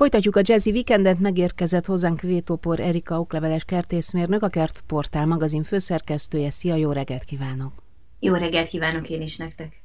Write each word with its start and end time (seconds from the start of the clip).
Folytatjuk 0.00 0.36
a 0.36 0.40
Jazzy 0.44 0.70
Weekendet, 0.70 1.18
megérkezett 1.18 1.86
hozzánk 1.86 2.20
Vétópor 2.20 2.80
Erika 2.80 3.20
okleveles 3.20 3.64
kertészmérnök, 3.64 4.42
a 4.42 4.48
Kertportál 4.48 5.26
magazin 5.26 5.62
főszerkesztője. 5.62 6.50
Szia, 6.50 6.74
jó 6.74 6.92
reggelt 6.92 7.24
kívánok! 7.24 7.72
Jó 8.18 8.34
reggelt 8.34 8.68
kívánok 8.68 9.08
én 9.10 9.22
is 9.22 9.36
nektek! 9.36 9.79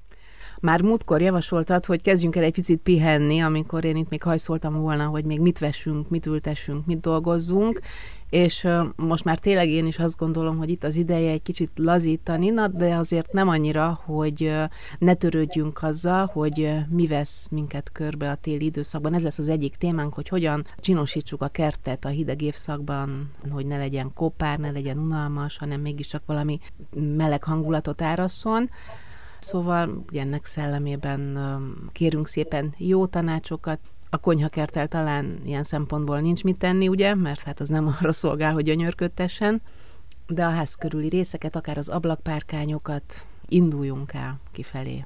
Már 0.65 0.81
múltkor 0.81 1.21
javasoltad, 1.21 1.85
hogy 1.85 2.01
kezdjünk 2.01 2.35
el 2.35 2.43
egy 2.43 2.53
picit 2.53 2.79
pihenni, 2.79 3.39
amikor 3.39 3.85
én 3.85 3.95
itt 3.95 4.09
még 4.09 4.23
hajszoltam 4.23 4.79
volna, 4.79 5.05
hogy 5.05 5.25
még 5.25 5.39
mit 5.39 5.59
vessünk, 5.59 6.09
mit 6.09 6.25
ültessünk, 6.25 6.85
mit 6.85 6.99
dolgozzunk, 6.99 7.79
és 8.29 8.67
most 8.95 9.23
már 9.23 9.37
tényleg 9.39 9.67
én 9.69 9.85
is 9.85 9.99
azt 9.99 10.17
gondolom, 10.17 10.57
hogy 10.57 10.69
itt 10.69 10.83
az 10.83 10.95
ideje 10.95 11.31
egy 11.31 11.41
kicsit 11.41 11.71
lazítani, 11.75 12.49
na, 12.49 12.67
de 12.67 12.95
azért 12.95 13.33
nem 13.33 13.47
annyira, 13.47 13.99
hogy 14.05 14.53
ne 14.99 15.13
törődjünk 15.13 15.83
azzal, 15.83 16.25
hogy 16.33 16.71
mi 16.89 17.07
vesz 17.07 17.47
minket 17.51 17.91
körbe 17.91 18.29
a 18.29 18.35
téli 18.35 18.65
időszakban. 18.65 19.13
Ez 19.13 19.23
lesz 19.23 19.39
az 19.39 19.49
egyik 19.49 19.75
témánk, 19.75 20.13
hogy 20.13 20.27
hogyan 20.27 20.65
csinosítsuk 20.77 21.41
a 21.41 21.47
kertet 21.47 22.05
a 22.05 22.09
hideg 22.09 22.41
évszakban, 22.41 23.31
hogy 23.49 23.65
ne 23.65 23.77
legyen 23.77 24.13
kopár, 24.13 24.59
ne 24.59 24.71
legyen 24.71 24.97
unalmas, 24.97 25.57
hanem 25.57 25.81
mégiscsak 25.81 26.23
valami 26.25 26.59
meleg 27.15 27.43
hangulatot 27.43 28.01
árasszon. 28.01 28.69
Szóval 29.45 30.05
ennek 30.13 30.45
szellemében 30.45 31.39
kérünk 31.91 32.27
szépen 32.27 32.73
jó 32.77 33.05
tanácsokat, 33.05 33.79
a 34.09 34.17
konyhakertel 34.17 34.87
talán 34.87 35.41
ilyen 35.45 35.63
szempontból 35.63 36.19
nincs 36.19 36.43
mit 36.43 36.57
tenni, 36.57 36.87
ugye, 36.87 37.15
mert 37.15 37.39
hát 37.39 37.59
az 37.59 37.67
nem 37.67 37.87
arra 37.99 38.13
szolgál, 38.13 38.53
hogy 38.53 38.63
gyönyörködtessen, 38.63 39.61
de 40.27 40.45
a 40.45 40.49
ház 40.49 40.73
körüli 40.73 41.07
részeket, 41.07 41.55
akár 41.55 41.77
az 41.77 41.89
ablakpárkányokat 41.89 43.27
induljunk 43.47 44.13
el 44.13 44.39
kifelé. 44.51 45.05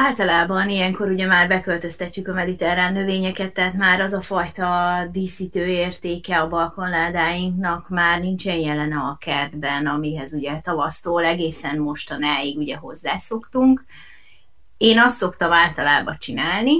Általában 0.00 0.68
ilyenkor 0.68 1.10
ugye 1.10 1.26
már 1.26 1.48
beköltöztetjük 1.48 2.28
a 2.28 2.32
mediterrán 2.32 2.92
növényeket, 2.92 3.52
tehát 3.52 3.74
már 3.74 4.00
az 4.00 4.12
a 4.12 4.20
fajta 4.20 4.96
díszítő 5.12 5.66
értéke 5.66 6.38
a 6.40 6.48
balkonládáinknak 6.48 7.88
már 7.88 8.20
nincsen 8.20 8.56
jelen 8.56 8.92
a 8.92 9.16
kertben, 9.20 9.86
amihez 9.86 10.34
ugye 10.34 10.60
tavasztól 10.60 11.24
egészen 11.24 11.78
mostanáig 11.78 12.58
ugye 12.58 12.76
hozzászoktunk. 12.76 13.84
Én 14.76 14.98
azt 14.98 15.16
szoktam 15.16 15.52
általában 15.52 16.16
csinálni, 16.18 16.72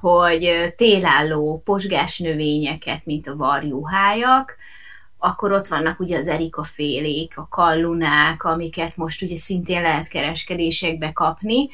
hogy 0.00 0.74
télálló 0.76 1.62
posgás 1.64 2.18
növényeket, 2.18 3.04
mint 3.04 3.26
a 3.26 3.36
varjúhájak, 3.36 4.56
akkor 5.18 5.52
ott 5.52 5.66
vannak 5.66 6.00
ugye 6.00 6.18
az 6.18 6.28
erika 6.28 6.64
félék, 6.64 7.38
a 7.38 7.48
kallunák, 7.48 8.44
amiket 8.44 8.96
most 8.96 9.22
ugye 9.22 9.36
szintén 9.36 9.82
lehet 9.82 10.08
kereskedésekbe 10.08 11.12
kapni, 11.12 11.68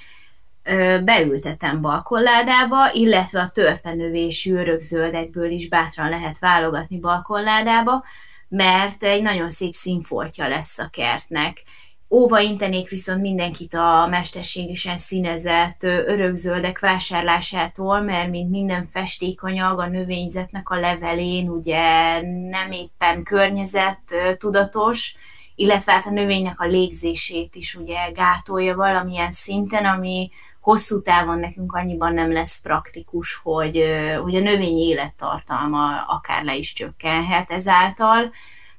beültetem 1.05 1.81
balkonládába, 1.81 2.93
illetve 2.93 3.41
a 3.41 3.51
törpenövésű 3.55 4.55
örökzöldekből 4.55 5.51
is 5.51 5.69
bátran 5.69 6.09
lehet 6.09 6.39
válogatni 6.39 6.99
balkonládába, 6.99 8.05
mert 8.49 9.03
egy 9.03 9.23
nagyon 9.23 9.51
szép 9.51 9.73
színfoltja 9.73 10.49
lesz 10.49 10.79
a 10.79 10.89
kertnek. 10.93 11.63
Óva 12.11 12.39
intenék 12.39 12.89
viszont 12.89 13.21
mindenkit 13.21 13.75
a 13.75 14.07
mesterségesen 14.11 14.99
színezett 14.99 15.83
örökzöldek 15.83 16.79
vásárlásától, 16.79 18.01
mert 18.01 18.31
mint 18.31 18.51
minden 18.51 18.89
festékanyag 18.93 19.79
a 19.79 19.87
növényzetnek 19.87 20.71
a 20.71 20.81
levelén 20.81 21.49
ugye 21.49 22.21
nem 22.51 22.71
éppen 22.71 23.23
környezet 23.23 24.01
tudatos, 24.39 25.15
illetve 25.55 25.93
hát 25.93 26.07
a 26.07 26.11
növénynek 26.11 26.61
a 26.61 26.67
légzését 26.67 27.55
is 27.55 27.75
ugye 27.75 28.11
gátolja 28.11 28.75
valamilyen 28.75 29.33
szinten, 29.33 29.85
ami 29.85 30.31
hosszú 30.63 31.03
távon 31.03 31.39
nekünk 31.39 31.73
annyiban 31.73 32.15
nem 32.15 32.33
lesz 32.33 32.61
praktikus, 32.61 33.41
hogy, 33.43 33.85
hogy 34.23 34.37
a 34.37 34.41
növény 34.41 34.79
élettartalma 34.79 36.05
akár 36.07 36.45
le 36.45 36.57
is 36.57 36.73
csökkenhet 36.73 37.51
ezáltal. 37.51 38.31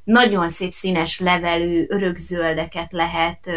Nagyon 0.04 0.50
szép 0.50 0.72
színes 0.72 1.20
levelű 1.20 1.86
örökzöldeket 1.90 2.92
lehet 2.92 3.50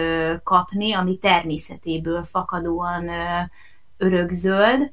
kapni, 0.42 0.92
ami 0.92 1.18
természetéből 1.18 2.22
fakadóan 2.22 3.10
örökzöld, 3.96 4.90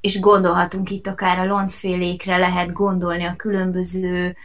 és 0.00 0.20
gondolhatunk 0.20 0.90
itt 0.90 1.06
akár 1.06 1.38
a 1.38 1.46
loncfélékre, 1.46 2.36
lehet 2.36 2.72
gondolni 2.72 3.24
a 3.24 3.36
különböző 3.36 4.36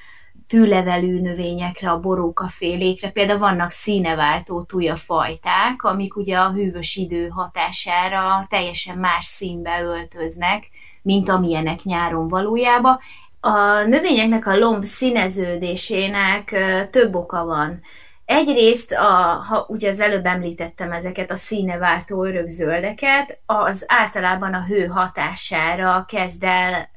tűlevelű 0.51 1.21
növényekre, 1.21 1.89
a 1.89 1.99
borókafélékre. 1.99 3.09
Például 3.09 3.39
vannak 3.39 3.71
színeváltó 3.71 4.65
fajták, 4.95 5.83
amik 5.83 6.15
ugye 6.15 6.37
a 6.37 6.51
hűvös 6.51 6.95
idő 6.95 7.27
hatására 7.27 8.45
teljesen 8.49 8.97
más 8.97 9.25
színbe 9.25 9.81
öltöznek, 9.81 10.69
mint 11.01 11.29
amilyenek 11.29 11.83
nyáron 11.83 12.27
valójában. 12.27 12.99
A 13.39 13.83
növényeknek 13.83 14.47
a 14.47 14.57
lomb 14.57 14.83
színeződésének 14.83 16.55
több 16.89 17.15
oka 17.15 17.45
van. 17.45 17.79
Egyrészt, 18.25 18.91
a, 18.91 19.43
ha 19.47 19.65
ugye 19.67 19.89
az 19.89 19.99
előbb 19.99 20.25
említettem 20.25 20.91
ezeket 20.91 21.31
a 21.31 21.35
színeváltó 21.35 22.23
örökzöldeket, 22.25 23.39
az 23.45 23.83
általában 23.87 24.53
a 24.53 24.65
hő 24.65 24.85
hatására 24.85 26.05
kezd 26.07 26.43
el 26.43 26.89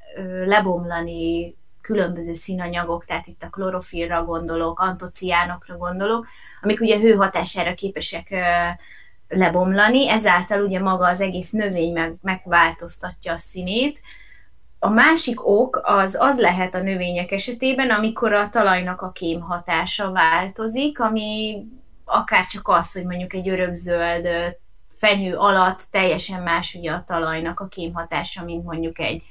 lebomlani 0.47 1.56
különböző 1.84 2.34
színanyagok, 2.34 3.05
tehát 3.05 3.27
itt 3.27 3.43
a 3.43 3.50
klorofilra 3.50 4.25
gondolok, 4.25 4.81
antociánokra 4.81 5.77
gondolok, 5.77 6.27
amik 6.62 6.81
ugye 6.81 6.99
hőhatására 6.99 7.75
képesek 7.75 8.34
lebomlani, 9.28 10.09
ezáltal 10.09 10.62
ugye 10.65 10.81
maga 10.81 11.06
az 11.06 11.21
egész 11.21 11.50
növény 11.50 11.93
meg, 11.93 12.15
megváltoztatja 12.23 13.33
a 13.33 13.37
színét. 13.37 14.00
A 14.78 14.89
másik 14.89 15.47
ok 15.47 15.81
az 15.83 16.17
az 16.21 16.41
lehet 16.41 16.75
a 16.75 16.83
növények 16.83 17.31
esetében, 17.31 17.91
amikor 17.91 18.33
a 18.33 18.49
talajnak 18.49 19.03
a 19.03 19.12
kém 19.12 19.41
hatása 19.41 20.11
változik, 20.11 21.00
ami 21.00 21.62
akár 22.05 22.47
csak 22.47 22.69
az, 22.69 22.93
hogy 22.93 23.05
mondjuk 23.05 23.34
egy 23.34 23.49
örökzöld 23.49 24.28
fenyő 24.99 25.37
alatt 25.37 25.83
teljesen 25.91 26.43
más 26.43 26.75
ugye 26.75 26.93
a 26.93 27.05
talajnak 27.06 27.61
a 27.61 27.67
kémhatása, 27.67 28.44
mint 28.44 28.65
mondjuk 28.65 28.99
egy 28.99 29.23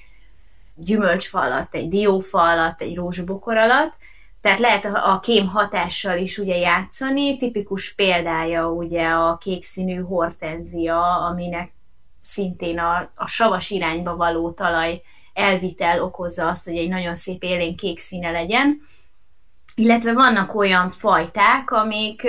gyümölcsfa 0.76 1.40
alatt, 1.40 1.76
egy 1.76 1.88
diófa 1.88 2.42
alatt, 2.42 2.82
egy 2.82 2.96
rózsabokor 2.96 3.58
alatt, 3.58 3.94
tehát 4.42 4.60
lehet 4.60 4.86
a 4.86 5.20
kém 5.22 5.48
hatással 5.48 6.18
is 6.18 6.38
ugye 6.38 6.56
játszani, 6.56 7.38
tipikus 7.38 7.94
példája 7.94 8.72
ugye 8.72 9.08
a 9.08 9.38
kék 9.38 9.64
színű 9.64 10.02
hortenzia, 10.02 11.16
aminek 11.16 11.72
szintén 12.20 12.80
a, 12.80 13.12
a 13.16 13.28
savas 13.28 13.70
irányba 13.70 14.16
való 14.16 14.52
talaj 14.52 15.02
elvitel 15.34 16.04
okozza 16.04 16.48
azt, 16.48 16.66
hogy 16.66 16.78
egy 16.78 16.90
nagyon 16.90 17.16
szép 17.16 17.44
élén 17.44 17.76
kék 17.76 18.00
színe 18.00 18.32
legyen. 18.32 18.82
Illetve 19.76 20.14
vannak 20.14 20.56
olyan 20.56 20.90
fajták, 20.90 21.72
amik 21.72 22.28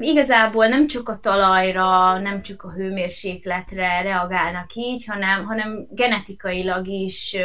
igazából 0.00 0.66
nem 0.66 0.86
csak 0.86 1.08
a 1.08 1.18
talajra, 1.20 2.18
nem 2.18 2.42
csak 2.42 2.62
a 2.62 2.72
hőmérsékletre 2.72 4.02
reagálnak 4.02 4.74
így, 4.74 5.04
hanem, 5.06 5.44
hanem 5.44 5.86
genetikailag 5.90 6.86
is 6.86 7.36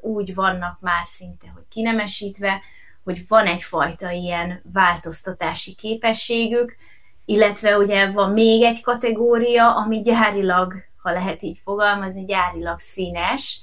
úgy 0.00 0.34
vannak 0.34 0.80
már 0.80 1.06
szinte, 1.06 1.46
hogy 1.54 1.64
kinemesítve, 1.68 2.60
hogy 3.04 3.24
van 3.28 3.46
egyfajta 3.46 4.10
ilyen 4.10 4.62
változtatási 4.72 5.74
képességük, 5.74 6.76
illetve 7.24 7.78
ugye 7.78 8.10
van 8.10 8.30
még 8.30 8.62
egy 8.62 8.82
kategória, 8.82 9.74
ami 9.74 10.00
gyárilag, 10.00 10.74
ha 11.02 11.10
lehet 11.10 11.42
így 11.42 11.60
fogalmazni, 11.64 12.24
gyárilag 12.24 12.78
színes, 12.78 13.60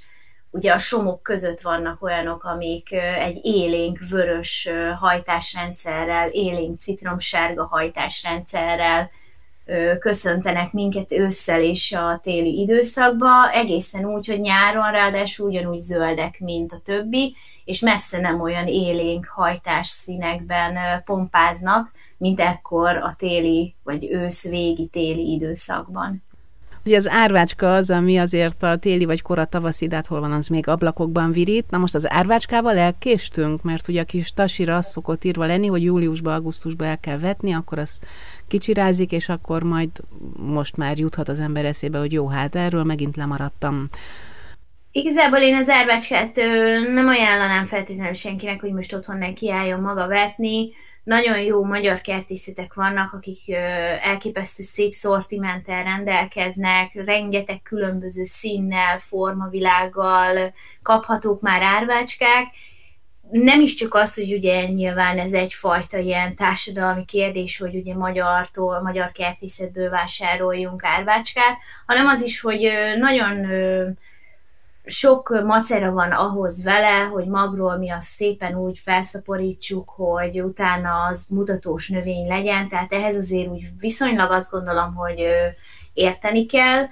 Ugye 0.54 0.72
a 0.72 0.78
somok 0.78 1.22
között 1.22 1.60
vannak 1.60 2.02
olyanok, 2.02 2.44
amik 2.44 2.92
egy 3.18 3.40
élénk 3.42 3.98
vörös 4.10 4.68
hajtásrendszerrel, 4.98 6.28
élénk 6.28 6.80
citromsárga 6.80 7.66
hajtásrendszerrel 7.66 9.10
köszöntenek 9.98 10.72
minket 10.72 11.12
ősszel 11.12 11.60
és 11.60 11.92
a 11.92 12.20
téli 12.22 12.60
időszakba, 12.60 13.50
egészen 13.52 14.04
úgy, 14.04 14.26
hogy 14.26 14.40
nyáron 14.40 14.90
ráadásul 14.90 15.48
ugyanúgy 15.48 15.78
zöldek, 15.78 16.40
mint 16.40 16.72
a 16.72 16.80
többi, 16.84 17.36
és 17.64 17.80
messze 17.80 18.20
nem 18.20 18.40
olyan 18.40 18.66
élénk 18.66 19.26
hajtás 19.26 19.88
színekben 19.88 21.02
pompáznak, 21.04 21.90
mint 22.16 22.40
ekkor 22.40 22.96
a 22.96 23.14
téli 23.18 23.74
vagy 23.82 24.04
ősz 24.10 24.48
végi 24.48 24.86
téli 24.86 25.32
időszakban. 25.32 26.22
Ugye 26.86 26.96
az 26.96 27.08
árvácska 27.08 27.74
az, 27.74 27.90
ami 27.90 28.16
azért 28.16 28.62
a 28.62 28.76
téli 28.76 29.04
vagy 29.04 29.22
kora 29.22 29.44
tavaszi, 29.44 29.88
de 29.88 30.02
hol 30.08 30.20
van 30.20 30.32
az 30.32 30.46
még 30.46 30.68
ablakokban 30.68 31.32
virít. 31.32 31.70
Na 31.70 31.78
most 31.78 31.94
az 31.94 32.10
árvácskával 32.10 32.78
elkéstünk, 32.78 33.62
mert 33.62 33.88
ugye 33.88 34.00
a 34.00 34.04
kis 34.04 34.32
tasira 34.32 34.76
az 34.76 34.86
szokott 34.86 35.24
írva 35.24 35.46
lenni, 35.46 35.66
hogy 35.66 35.82
júliusban, 35.82 36.34
augusztusban 36.34 36.86
el 36.86 36.98
kell 36.98 37.18
vetni, 37.18 37.52
akkor 37.52 37.78
az 37.78 38.00
kicsirázik, 38.48 39.12
és 39.12 39.28
akkor 39.28 39.62
majd 39.62 39.90
most 40.36 40.76
már 40.76 40.98
juthat 40.98 41.28
az 41.28 41.40
ember 41.40 41.64
eszébe, 41.64 41.98
hogy 41.98 42.12
jó, 42.12 42.28
hát 42.28 42.54
erről 42.54 42.84
megint 42.84 43.16
lemaradtam. 43.16 43.88
Igazából 44.92 45.38
én 45.38 45.54
az 45.54 45.68
árvácskát 45.68 46.36
nem 46.94 47.08
ajánlanám 47.08 47.66
feltétlenül 47.66 48.12
senkinek, 48.12 48.60
hogy 48.60 48.72
most 48.72 48.94
otthon 48.94 49.18
neki 49.18 49.50
álljon 49.50 49.80
maga 49.80 50.06
vetni, 50.06 50.70
nagyon 51.04 51.38
jó 51.38 51.64
magyar 51.64 52.00
kertészetek 52.00 52.74
vannak, 52.74 53.12
akik 53.12 53.50
elképesztő 54.02 54.62
szép 54.62 54.92
szortimenttel 54.92 55.82
rendelkeznek, 55.82 56.92
rengeteg 57.04 57.62
különböző 57.62 58.24
színnel, 58.24 58.98
formavilággal 58.98 60.54
kaphatók 60.82 61.40
már 61.40 61.62
árvácskák, 61.62 62.46
nem 63.30 63.60
is 63.60 63.74
csak 63.74 63.94
az, 63.94 64.14
hogy 64.14 64.32
ugye 64.32 64.66
nyilván 64.66 65.18
ez 65.18 65.32
egyfajta 65.32 65.98
ilyen 65.98 66.34
társadalmi 66.34 67.04
kérdés, 67.04 67.58
hogy 67.58 67.74
ugye 67.74 67.94
magyartól, 67.94 68.82
magyar 68.82 69.12
kertészetből 69.12 69.90
vásároljunk 69.90 70.84
árvácskát, 70.84 71.58
hanem 71.86 72.06
az 72.06 72.22
is, 72.22 72.40
hogy 72.40 72.70
nagyon 72.98 73.46
sok 74.84 75.42
macera 75.44 75.92
van 75.92 76.12
ahhoz 76.12 76.62
vele, 76.62 76.98
hogy 76.98 77.26
magról 77.26 77.76
mi 77.76 77.90
azt 77.90 78.08
szépen 78.08 78.54
úgy 78.54 78.78
felszaporítsuk, 78.78 79.88
hogy 79.88 80.40
utána 80.40 81.06
az 81.10 81.26
mutatós 81.30 81.88
növény 81.88 82.26
legyen, 82.26 82.68
tehát 82.68 82.92
ehhez 82.92 83.16
azért 83.16 83.48
úgy 83.48 83.68
viszonylag 83.78 84.30
azt 84.30 84.50
gondolom, 84.50 84.94
hogy 84.94 85.24
érteni 85.92 86.46
kell, 86.46 86.86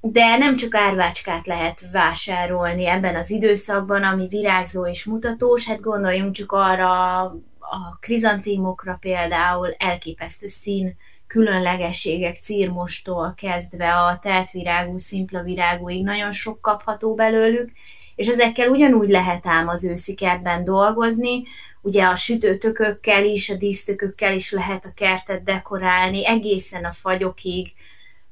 de 0.00 0.36
nem 0.36 0.56
csak 0.56 0.74
árvácskát 0.74 1.46
lehet 1.46 1.80
vásárolni 1.92 2.86
ebben 2.86 3.16
az 3.16 3.30
időszakban, 3.30 4.02
ami 4.02 4.26
virágzó 4.28 4.86
és 4.86 5.04
mutatós, 5.04 5.66
hát 5.66 5.80
gondoljunk 5.80 6.34
csak 6.34 6.52
arra 6.52 7.22
a 7.58 7.98
krizantémokra 8.00 8.96
például 9.00 9.74
elképesztő 9.78 10.48
szín 10.48 10.96
különlegességek 11.34 12.36
círmostól 12.40 13.34
kezdve 13.36 13.94
a 13.94 14.18
teltvirágú, 14.22 14.98
szimpla 14.98 15.42
virágúig 15.42 16.02
nagyon 16.02 16.32
sok 16.32 16.60
kapható 16.60 17.14
belőlük, 17.14 17.70
és 18.14 18.26
ezekkel 18.26 18.68
ugyanúgy 18.68 19.08
lehet 19.08 19.46
ám 19.46 19.68
az 19.68 19.84
őszikertben 19.84 20.64
dolgozni, 20.64 21.42
ugye 21.80 22.04
a 22.04 22.14
sütőtökökkel 22.14 23.24
is, 23.24 23.50
a 23.50 23.56
dísztökökkel 23.56 24.34
is 24.34 24.52
lehet 24.52 24.84
a 24.84 24.92
kertet 24.94 25.42
dekorálni, 25.42 26.26
egészen 26.26 26.84
a 26.84 26.92
fagyokig, 26.92 27.72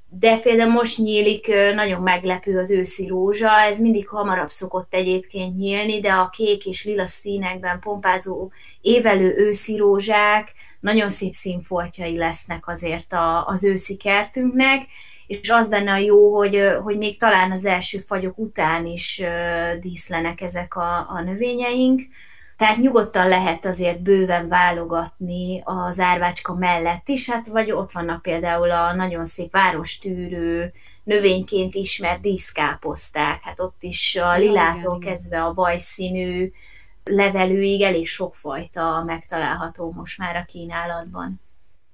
de 0.08 0.38
például 0.38 0.72
most 0.72 0.98
nyílik 0.98 1.46
nagyon 1.74 2.02
meglepő 2.02 2.58
az 2.58 2.70
őszi 2.70 3.06
rózsa, 3.06 3.50
ez 3.50 3.80
mindig 3.80 4.08
hamarabb 4.08 4.50
szokott 4.50 4.94
egyébként 4.94 5.56
nyílni, 5.56 6.00
de 6.00 6.12
a 6.12 6.28
kék 6.28 6.66
és 6.66 6.84
lila 6.84 7.06
színekben 7.06 7.80
pompázó 7.80 8.50
évelő 8.80 9.34
őszi 9.36 9.76
rózsák 9.76 10.52
nagyon 10.82 11.10
szép 11.10 11.32
színfoltjai 11.32 12.16
lesznek 12.16 12.68
azért 12.68 13.12
a, 13.12 13.46
az 13.46 13.64
őszi 13.64 13.96
kertünknek, 13.96 14.86
és 15.26 15.50
az 15.50 15.68
benne 15.68 15.92
a 15.92 15.96
jó, 15.96 16.36
hogy, 16.36 16.62
hogy 16.82 16.96
még 16.96 17.18
talán 17.18 17.52
az 17.52 17.64
első 17.64 17.98
fagyok 17.98 18.38
után 18.38 18.86
is 18.86 19.22
díszlenek 19.80 20.40
ezek 20.40 20.76
a, 20.76 21.10
a 21.10 21.22
növényeink, 21.24 22.00
tehát 22.56 22.76
nyugodtan 22.76 23.28
lehet 23.28 23.64
azért 23.64 24.02
bőven 24.02 24.48
válogatni 24.48 25.60
az 25.64 26.00
árvácska 26.00 26.54
mellett 26.54 27.08
is, 27.08 27.30
hát 27.30 27.46
vagy 27.46 27.72
ott 27.72 27.92
vannak 27.92 28.22
például 28.22 28.70
a 28.70 28.94
nagyon 28.94 29.24
szép 29.24 29.52
várostűrő, 29.52 30.72
növényként 31.04 31.74
ismert 31.74 32.20
díszkáposzták, 32.20 33.40
hát 33.42 33.60
ott 33.60 33.82
is 33.82 34.16
a 34.16 34.36
lilától 34.36 34.98
kezdve 34.98 35.42
a 35.42 35.52
bajszínű 35.52 36.52
levelőig 37.04 37.80
elég 37.80 38.06
sokfajta 38.06 39.02
megtalálható 39.06 39.92
most 39.96 40.18
már 40.18 40.36
a 40.36 40.44
kínálatban. 40.44 41.40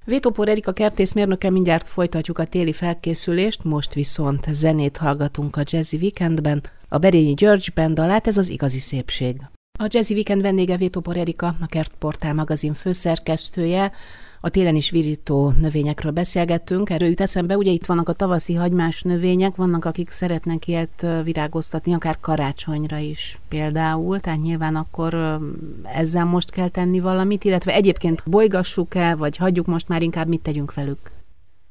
Vétopor 0.04 0.48
Erika 0.48 0.72
kertészmérnöke 0.72 1.50
mindjárt 1.50 1.86
folytatjuk 1.86 2.38
a 2.38 2.44
téli 2.44 2.72
felkészülést, 2.72 3.64
most 3.64 3.94
viszont 3.94 4.46
zenét 4.50 4.96
hallgatunk 4.96 5.56
a 5.56 5.62
Jazzy 5.64 5.96
Weekendben, 5.96 6.62
a 6.88 6.98
Berényi 6.98 7.34
György 7.34 7.72
Band 7.74 7.94
dalát, 7.94 8.26
ez 8.26 8.36
az 8.36 8.48
igazi 8.48 8.78
szépség. 8.78 9.36
A 9.78 9.86
Jazzy 9.88 10.14
Weekend 10.14 10.42
vendége 10.42 10.76
Vétopor 10.76 11.16
Erika, 11.16 11.46
a 11.60 11.66
Kertportál 11.66 12.34
magazin 12.34 12.74
főszerkesztője, 12.74 13.92
a 14.40 14.48
télen 14.48 14.74
is 14.74 14.90
virító 14.90 15.52
növényekről 15.60 16.12
beszélgettünk. 16.12 16.90
Erről 16.90 17.08
jut 17.08 17.20
eszembe, 17.20 17.56
ugye 17.56 17.70
itt 17.70 17.86
vannak 17.86 18.08
a 18.08 18.12
tavaszi 18.12 18.54
hagymás 18.54 19.02
növények, 19.02 19.56
vannak 19.56 19.84
akik 19.84 20.10
szeretnek 20.10 20.66
ilyet 20.66 21.06
virágoztatni, 21.24 21.94
akár 21.94 22.16
karácsonyra 22.20 22.96
is 22.96 23.38
például, 23.48 24.20
tehát 24.20 24.40
nyilván 24.40 24.76
akkor 24.76 25.38
ezzel 25.84 26.24
most 26.24 26.50
kell 26.50 26.68
tenni 26.68 27.00
valamit, 27.00 27.44
illetve 27.44 27.72
egyébként 27.72 28.22
bolygassuk-e, 28.26 29.14
vagy 29.14 29.36
hagyjuk 29.36 29.66
most 29.66 29.88
már 29.88 30.02
inkább, 30.02 30.28
mit 30.28 30.42
tegyünk 30.42 30.74
velük? 30.74 31.10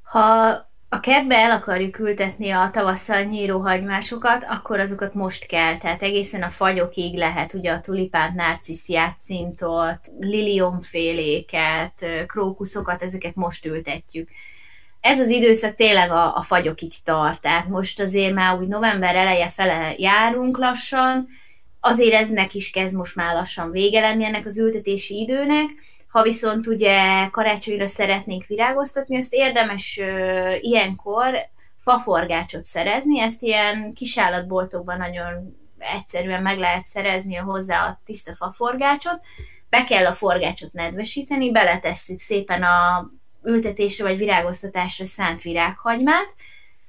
Ha 0.04 0.67
a 0.90 1.00
kertbe 1.00 1.36
el 1.36 1.52
akarjuk 1.52 2.00
ültetni 2.00 2.50
a 2.50 2.70
tavasszal 2.74 3.24
nyíró 3.24 3.60
hagymásokat, 3.60 4.46
akkor 4.50 4.80
azokat 4.80 5.14
most 5.14 5.46
kell, 5.46 5.78
tehát 5.78 6.02
egészen 6.02 6.44
a 6.44 6.50
fagyokig 6.50 7.18
lehet, 7.18 7.54
ugye 7.54 7.72
a 7.72 7.82
tulipánt, 7.82 8.36
narcisz 8.36 8.90
játszintot, 8.90 10.00
liliomféléket, 10.20 12.06
krókuszokat, 12.28 13.04
ezeket 13.04 13.36
most 13.36 13.66
ültetjük. 13.66 14.30
Ez 15.02 15.20
az 15.20 15.30
időszak 15.30 15.76
tényleg 15.76 16.12
a, 16.12 16.36
a 16.36 16.42
fagyokig 16.42 16.94
tart, 17.04 17.42
tehát 17.42 17.68
most 17.68 18.00
azért 18.00 18.34
már 18.34 18.60
úgy 18.60 18.68
november 18.68 19.16
eleje 19.16 19.50
fele 19.50 19.94
járunk 19.98 20.58
lassan, 20.58 21.28
azért 21.80 22.14
eznek 22.14 22.54
is 22.54 22.70
kezd 22.70 22.96
most 22.96 23.16
már 23.16 23.34
lassan 23.34 23.72
vége 23.72 24.02
lenni 24.02 24.24
ennek 24.26 24.46
az 24.46 24.58
ültetési 24.58 25.20
időnek, 25.20 25.70
ha 26.08 26.22
viszont 26.22 26.68
ugye 26.68 27.28
karácsonyra 27.32 27.88
szeretnénk 27.88 28.46
virágoztatni, 28.46 29.18
azt 29.18 29.34
érdemes 29.34 30.02
ilyenkor 30.60 31.50
faforgácsot 31.80 32.66
szerezni, 32.66 33.20
ezt 33.20 33.42
ilyen 33.42 33.94
kisállatboltokban 33.94 34.98
nagyon 34.98 35.58
egyszerűen 35.78 36.42
meg 36.42 36.58
lehet 36.58 36.86
szerezni 36.86 37.36
hozzá 37.36 37.86
a 37.86 38.02
tiszta 38.06 38.34
faforgácsot, 38.34 39.20
be 39.70 39.84
kell 39.84 40.06
a 40.06 40.14
forgácsot 40.14 40.74
nedvesíteni, 40.74 41.52
beletesszük 41.52 42.20
szépen 42.20 42.64
a 42.64 43.10
ültetésre 43.44 44.04
vagy 44.04 44.18
virágoztatásra 44.18 45.06
szánt 45.06 45.42
virághagymát, 45.42 46.34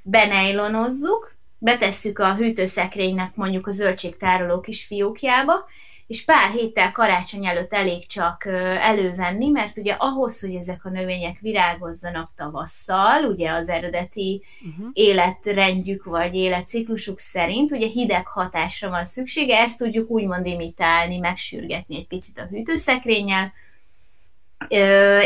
benejlonozzuk, 0.02 1.36
betesszük 1.58 2.18
a 2.18 2.34
hűtőszekrénynek 2.34 3.34
mondjuk 3.34 3.66
a 3.66 3.70
zöldségtároló 3.70 4.60
kis 4.60 4.84
fiókjába, 4.84 5.68
és 6.08 6.24
pár 6.24 6.50
héttel 6.50 6.92
karácsony 6.92 7.46
előtt 7.46 7.72
elég 7.72 8.06
csak 8.06 8.46
elővenni, 8.80 9.48
mert 9.48 9.76
ugye 9.76 9.92
ahhoz, 9.92 10.40
hogy 10.40 10.54
ezek 10.54 10.84
a 10.84 10.88
növények 10.88 11.38
virágozzanak 11.40 12.30
tavasszal, 12.36 13.24
ugye 13.24 13.50
az 13.50 13.68
eredeti 13.68 14.42
uh-huh. 14.60 14.90
életrendjük 14.92 16.04
vagy 16.04 16.34
életciklusuk 16.34 17.18
szerint, 17.18 17.70
ugye 17.70 17.86
hideg 17.86 18.26
hatásra 18.26 18.90
van 18.90 19.04
szüksége, 19.04 19.58
ezt 19.58 19.78
tudjuk 19.78 20.10
úgymond 20.10 20.46
imitálni, 20.46 21.18
megsürgetni 21.18 21.96
egy 21.96 22.06
picit 22.06 22.38
a 22.38 22.46
hűtőszekrényel, 22.50 23.52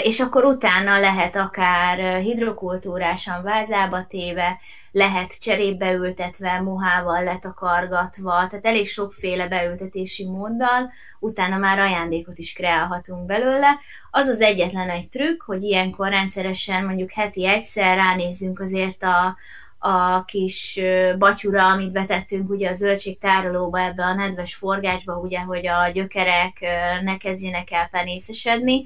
és 0.03 0.21
akkor 0.21 0.45
utána 0.45 0.99
lehet 0.99 1.37
akár 1.37 2.21
hidrokultúrásan 2.21 3.43
vázába 3.43 4.07
téve, 4.07 4.59
lehet 4.93 5.39
cserébe 5.41 5.93
ültetve, 5.93 6.61
mohával 6.61 7.25
letakargatva, 7.25 8.47
tehát 8.49 8.67
elég 8.67 8.89
sokféle 8.89 9.49
beültetési 9.49 10.25
móddal, 10.25 10.93
utána 11.19 11.57
már 11.57 11.79
ajándékot 11.79 12.39
is 12.39 12.53
kreálhatunk 12.53 13.27
belőle. 13.27 13.79
Az 14.11 14.27
az 14.29 14.41
egyetlen 14.41 14.89
egy 14.89 15.09
trükk, 15.09 15.43
hogy 15.43 15.63
ilyenkor 15.63 16.09
rendszeresen 16.09 16.85
mondjuk 16.85 17.11
heti 17.11 17.47
egyszer 17.47 17.97
ránézzünk 17.97 18.61
azért 18.61 19.03
a, 19.03 19.37
a 19.79 20.25
kis 20.25 20.81
batyura, 21.19 21.67
amit 21.67 21.93
betettünk 21.93 22.51
ugye 22.51 22.69
a 22.69 22.73
zöldségtárolóba, 22.73 23.81
ebbe 23.81 24.05
a 24.05 24.15
nedves 24.15 24.55
forgácsba, 24.55 25.15
ugye, 25.15 25.39
hogy 25.39 25.67
a 25.67 25.89
gyökerek 25.89 26.61
ne 27.03 27.17
kezdjenek 27.17 27.71
el 27.71 27.89
penészesedni, 27.91 28.85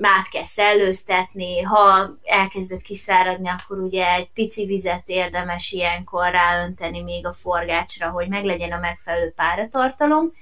át 0.00 0.28
kell 0.28 0.42
szellőztetni, 0.42 1.60
ha 1.62 2.14
elkezdett 2.24 2.82
kiszáradni, 2.82 3.48
akkor 3.48 3.78
ugye 3.78 4.12
egy 4.12 4.30
pici 4.30 4.66
vizet 4.66 5.02
érdemes 5.06 5.72
ilyenkor 5.72 6.30
ráönteni 6.30 7.02
még 7.02 7.26
a 7.26 7.32
forgácsra, 7.32 8.10
hogy 8.10 8.28
meglegyen 8.28 8.72
a 8.72 8.78
megfelelő 8.78 9.32
páratartalom, 9.36 10.32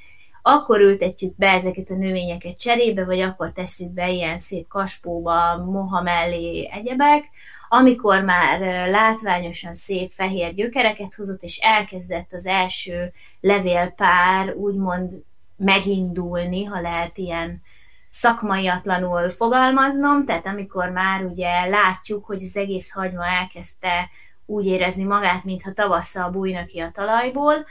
akkor 0.42 0.80
ültetjük 0.80 1.36
be 1.36 1.50
ezeket 1.50 1.90
a 1.90 1.94
növényeket 1.94 2.58
cserébe, 2.58 3.04
vagy 3.04 3.20
akkor 3.20 3.52
tesszük 3.52 3.90
be 3.90 4.10
ilyen 4.10 4.38
szép 4.38 4.68
kaspóba, 4.68 5.56
moha 5.56 6.02
mellé 6.02 6.68
egyebek, 6.72 7.24
amikor 7.68 8.22
már 8.22 8.60
látványosan 8.88 9.74
szép 9.74 10.10
fehér 10.10 10.54
gyökereket 10.54 11.14
hozott, 11.14 11.42
és 11.42 11.58
elkezdett 11.58 12.32
az 12.32 12.46
első 12.46 13.12
levélpár 13.40 14.54
úgymond 14.54 15.12
megindulni, 15.56 16.64
ha 16.64 16.80
lehet 16.80 17.18
ilyen 17.18 17.62
szakmaiatlanul 18.12 19.28
fogalmaznom, 19.28 20.24
tehát 20.24 20.46
amikor 20.46 20.88
már 20.88 21.24
ugye 21.24 21.66
látjuk, 21.66 22.24
hogy 22.24 22.42
az 22.42 22.56
egész 22.56 22.92
hagyma 22.92 23.26
elkezdte 23.26 24.10
úgy 24.46 24.66
érezni 24.66 25.04
magát, 25.04 25.44
mintha 25.44 25.72
tavasszal 25.72 26.30
bújna 26.30 26.64
ki 26.64 26.78
a 26.80 26.90
talajból, 26.90 27.66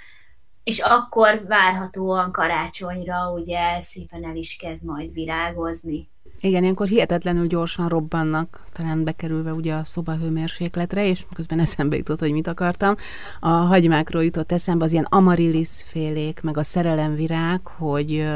és 0.63 0.79
akkor 0.79 1.45
várhatóan 1.47 2.31
karácsonyra 2.31 3.31
ugye 3.31 3.79
szépen 3.79 4.25
el 4.25 4.35
is 4.35 4.57
kezd 4.57 4.83
majd 4.83 5.13
virágozni. 5.13 6.10
Igen, 6.43 6.61
ilyenkor 6.61 6.87
hihetetlenül 6.87 7.47
gyorsan 7.47 7.87
robbannak, 7.87 8.63
talán 8.73 9.03
bekerülve 9.03 9.53
ugye 9.53 9.73
a 9.73 9.83
szobahőmérsékletre, 9.83 11.07
és 11.07 11.25
közben 11.35 11.59
eszembe 11.59 11.95
jutott, 11.95 12.19
hogy 12.19 12.31
mit 12.31 12.47
akartam. 12.47 12.95
A 13.39 13.47
hagymákról 13.49 14.23
jutott 14.23 14.51
eszembe 14.51 14.83
az 14.83 14.91
ilyen 14.91 15.07
amarilisz 15.09 15.81
félék, 15.87 16.41
meg 16.41 16.57
a 16.57 16.63
szerelemvirág, 16.63 17.67
hogy 17.67 18.27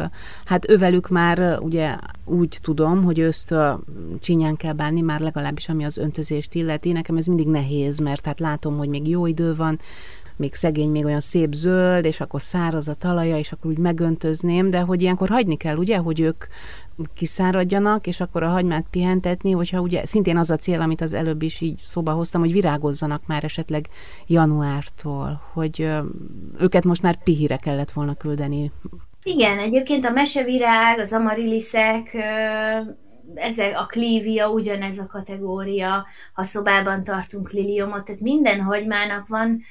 hát 0.46 0.70
ővelük 0.70 1.10
már 1.10 1.60
ugye 1.60 1.96
úgy 2.26 2.58
tudom, 2.62 3.04
hogy 3.04 3.20
őszt 3.20 3.54
csinyán 4.20 4.56
kell 4.56 4.74
bánni, 4.74 5.02
már 5.02 5.20
legalábbis 5.20 5.70
ami 5.70 5.84
az 5.84 5.98
öntözést 5.98 6.54
illeti. 6.54 6.92
Nekem 6.92 7.18
ez 7.18 7.26
mindig 7.26 7.48
nehéz, 7.48 8.00
mert 8.00 8.26
hát 8.26 8.40
látom, 8.40 8.78
hogy 8.78 8.90
még 8.90 9.08
jó 9.08 9.26
idő 9.26 9.56
van, 9.56 9.80
még 10.38 10.54
szegény, 10.54 10.92
még 10.92 11.06
olyan 11.06 11.20
szép 11.20 11.54
zöld, 11.54 12.06
és 12.06 12.20
akkor 12.20 12.42
száraz 12.42 12.88
a 12.88 12.94
talaja, 12.94 13.38
és 13.38 13.52
akkor 13.52 13.72
úgy 13.72 13.78
megöntözném, 13.78 14.70
de 14.70 14.80
hogy 14.80 15.02
ilyenkor 15.02 15.30
hagyni 15.30 15.58
kell, 15.58 15.76
ugye, 15.76 15.98
hogy 15.98 16.20
ők 16.20 16.46
kiszáradjanak, 17.14 18.08
és 18.08 18.20
akkor 18.20 18.44
a 18.44 18.50
hagymát 18.50 18.86
pihentetni, 18.90 19.52
hogyha 19.52 19.80
ugye 19.80 20.06
szintén 20.06 20.38
az 20.38 20.50
a 20.50 20.56
cél, 20.56 20.82
amit 20.82 21.02
az 21.02 21.14
előbb 21.14 21.42
is 21.42 21.62
így 21.62 21.80
szóba 21.84 22.12
hoztam, 22.12 22.42
hogy 22.42 22.52
virágozzanak 22.52 23.22
már 23.28 23.44
esetleg 23.44 23.88
januártól, 24.28 25.42
hogy 25.54 25.90
őket 26.60 26.84
most 26.84 27.02
már 27.02 27.24
pihire 27.24 27.58
kellett 27.58 27.92
volna 27.92 28.14
küldeni. 28.14 28.72
Igen, 29.24 29.60
egyébként 29.60 30.06
a 30.06 30.12
mesevirág, 30.12 31.00
az 31.00 31.14
amariliszek, 31.14 32.18
ezek 33.36 33.80
a 33.80 33.86
klívia 33.86 34.50
ugyanez 34.50 34.98
a 34.98 35.08
kategória, 35.08 36.06
ha 36.34 36.44
szobában 36.44 37.04
tartunk 37.04 37.52
liliomot, 37.52 38.04
tehát 38.04 38.22
minden 38.22 38.62
hagymának 38.62 39.28
van 39.28 39.62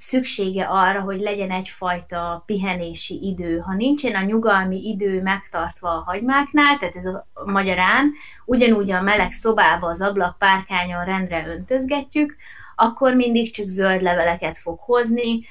szüksége 0.00 0.64
arra, 0.64 1.00
hogy 1.00 1.20
legyen 1.20 1.50
egyfajta 1.50 2.42
pihenési 2.46 3.18
idő. 3.22 3.58
Ha 3.58 3.74
nincsen 3.74 4.14
a 4.14 4.22
nyugalmi 4.22 4.88
idő 4.88 5.22
megtartva 5.22 5.88
a 5.88 6.02
hagymáknál, 6.06 6.78
tehát 6.78 6.96
ez 6.96 7.04
a 7.04 7.26
magyarán, 7.44 8.12
ugyanúgy 8.44 8.90
a 8.90 9.02
meleg 9.02 9.30
szobába 9.30 9.86
az 9.86 10.00
ablak 10.00 10.38
párkányon 10.38 11.04
rendre 11.04 11.46
öntözgetjük, 11.46 12.36
akkor 12.76 13.14
mindig 13.14 13.52
csak 13.52 13.66
zöld 13.66 14.02
leveleket 14.02 14.58
fog 14.58 14.78
hozni, 14.78 15.44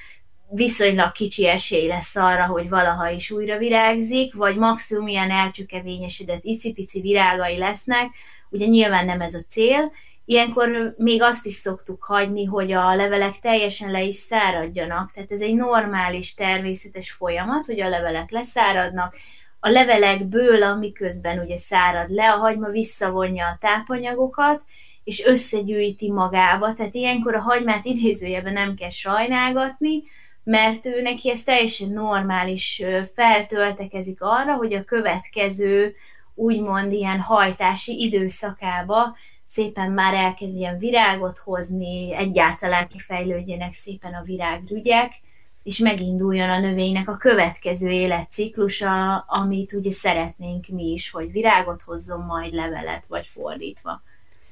viszonylag 0.50 1.12
kicsi 1.12 1.48
esély 1.48 1.88
lesz 1.88 2.16
arra, 2.16 2.46
hogy 2.46 2.70
valaha 2.70 3.10
is 3.10 3.32
újra 3.32 3.58
virágzik, 3.58 4.34
vagy 4.34 4.56
maximum 4.56 5.08
ilyen 5.08 5.32
elcsükevényesedett 5.32 6.44
icipici 6.44 7.02
virágai 7.02 7.58
lesznek, 7.58 8.10
ugye 8.50 8.66
nyilván 8.66 9.06
nem 9.06 9.22
ez 9.22 9.34
a 9.34 9.42
cél, 9.50 9.92
Ilyenkor 10.30 10.94
még 10.98 11.22
azt 11.22 11.46
is 11.46 11.54
szoktuk 11.54 12.04
hagyni, 12.04 12.46
hogy 12.46 12.72
a 12.72 12.96
levelek 12.96 13.40
teljesen 13.40 13.92
le 13.92 14.04
is 14.04 14.14
száradjanak, 14.14 15.12
tehát 15.12 15.32
ez 15.32 15.42
egy 15.42 15.54
normális, 15.56 16.34
természetes 16.34 17.12
folyamat, 17.12 17.66
hogy 17.66 17.82
a 17.82 17.90
levelek 17.90 18.32
leszáradnak, 18.32 19.16
a 19.60 19.70
levelekből, 19.70 20.64
amiközben 20.64 21.40
ugye 21.40 21.58
szárad 21.58 22.10
le, 22.10 22.32
a 22.32 22.38
hagyma 22.38 22.68
visszavonja 22.68 23.46
a 23.46 23.58
tápanyagokat, 23.60 24.62
és 25.04 25.26
összegyűjti 25.26 26.12
magába, 26.12 26.74
tehát 26.74 26.94
ilyenkor 26.94 27.36
a 27.36 27.42
hagymát 27.42 27.86
idézőjeben 27.86 28.54
nem 28.54 28.76
kell 28.76 28.90
sajnálgatni, 28.90 30.04
mert 30.44 30.86
ő 30.86 31.02
neki 31.02 31.30
ez 31.30 31.44
teljesen 31.44 31.90
normális, 31.90 32.84
feltöltekezik 33.16 34.22
arra, 34.22 34.54
hogy 34.54 34.74
a 34.74 34.84
következő 34.84 35.96
úgymond 36.36 36.92
ilyen 36.92 37.20
hajtási 37.20 38.02
időszakába 38.02 39.16
szépen 39.50 39.92
már 39.92 40.14
elkezdjen 40.14 40.78
virágot 40.78 41.38
hozni, 41.38 42.16
egyáltalán 42.16 42.88
kifejlődjenek 42.88 43.74
szépen 43.74 44.14
a 44.14 44.24
virágrügyek, 44.24 45.12
és 45.64 45.78
meginduljon 45.78 46.50
a 46.50 46.60
növénynek 46.60 47.10
a 47.10 47.18
következő 47.18 47.90
életciklusa, 47.90 49.18
amit 49.18 49.74
ugye 49.74 49.92
szeretnénk 49.92 50.68
mi 50.68 50.92
is, 50.92 51.12
hogy 51.12 51.32
virágot 51.32 51.82
hozzon 51.82 52.20
majd 52.20 52.54
levelet, 52.54 53.04
vagy 53.08 53.28
fordítva. 53.28 54.02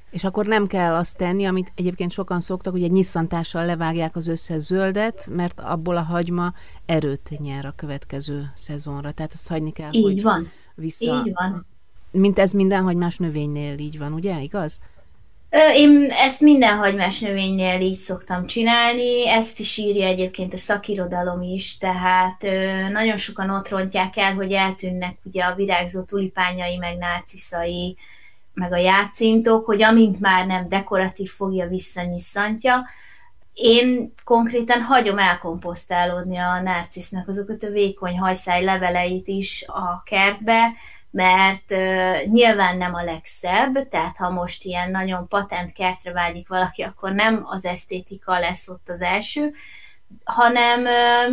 És 0.09 0.23
akkor 0.23 0.45
nem 0.45 0.67
kell 0.67 0.93
azt 0.93 1.17
tenni, 1.17 1.45
amit 1.45 1.71
egyébként 1.75 2.11
sokan 2.11 2.39
szoktak, 2.39 2.73
hogy 2.73 2.83
egy 2.83 2.91
nyisszantással 2.91 3.65
levágják 3.65 4.15
az 4.15 4.27
összes 4.27 4.61
zöldet, 4.61 5.29
mert 5.31 5.59
abból 5.59 5.97
a 5.97 6.01
hagyma 6.01 6.53
erőt 6.85 7.29
nyer 7.39 7.65
a 7.65 7.73
következő 7.75 8.51
szezonra. 8.55 9.11
Tehát 9.11 9.31
azt 9.33 9.47
hagyni 9.47 9.71
kell, 9.71 9.93
így 9.93 10.03
hogy 10.03 10.21
van. 10.21 10.51
vissza... 10.75 11.23
Így 11.25 11.33
van. 11.33 11.65
Mint 12.11 12.39
ez 12.39 12.51
minden 12.51 12.83
hagymás 12.83 13.17
növénynél 13.17 13.77
így 13.77 13.97
van, 13.97 14.13
ugye? 14.13 14.41
Igaz? 14.41 14.79
Én 15.73 16.07
ezt 16.09 16.41
minden 16.41 16.77
hagymás 16.77 17.19
növénynél 17.19 17.81
így 17.81 17.97
szoktam 17.97 18.45
csinálni, 18.45 19.29
ezt 19.29 19.59
is 19.59 19.77
írja 19.77 20.05
egyébként 20.05 20.53
a 20.53 20.57
szakirodalom 20.57 21.41
is, 21.41 21.77
tehát 21.77 22.41
nagyon 22.91 23.17
sokan 23.17 23.49
ott 23.49 23.69
rontják 23.69 24.17
el, 24.17 24.33
hogy 24.33 24.51
eltűnnek 24.51 25.17
ugye 25.23 25.43
a 25.43 25.55
virágzó 25.55 26.01
tulipányai, 26.01 26.77
meg 26.77 26.97
narciszai, 26.97 27.97
meg 28.53 28.73
a 28.73 28.77
játszintok, 28.77 29.65
hogy 29.65 29.81
amint 29.81 30.19
már 30.19 30.45
nem 30.45 30.69
dekoratív 30.69 31.29
fogja 31.29 31.67
visszanyisszantja, 31.67 32.85
én 33.57 34.13
konkrétan 34.23 34.81
hagyom 34.81 35.17
elkomposztálódni 35.17 36.37
a 36.37 36.61
narcisznak 36.61 37.27
azokat 37.27 37.63
a 37.63 37.69
vékony 37.69 38.17
hajszáj 38.17 38.63
leveleit 38.63 39.27
is 39.27 39.65
a 39.67 40.03
kertbe, 40.05 40.71
mert 41.17 41.71
uh, 41.71 42.25
nyilván 42.25 42.77
nem 42.77 42.93
a 42.93 43.03
legszebb, 43.03 43.87
tehát 43.89 44.17
ha 44.17 44.29
most 44.29 44.63
ilyen 44.63 44.91
nagyon 44.91 45.27
patent 45.27 45.73
kertre 45.73 46.11
vágyik 46.11 46.47
valaki, 46.47 46.81
akkor 46.81 47.11
nem 47.11 47.41
az 47.45 47.65
esztétika 47.65 48.39
lesz 48.39 48.69
ott 48.69 48.89
az 48.89 49.01
első, 49.01 49.53
hanem 50.23 50.81